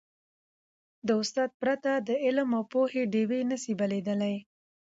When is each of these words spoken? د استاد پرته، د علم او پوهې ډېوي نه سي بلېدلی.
د 1.07 1.09
استاد 1.21 1.49
پرته، 1.61 1.91
د 2.07 2.09
علم 2.23 2.49
او 2.57 2.63
پوهې 2.71 3.03
ډېوي 3.13 3.41
نه 3.51 3.57
سي 3.63 3.73
بلېدلی. 3.79 4.35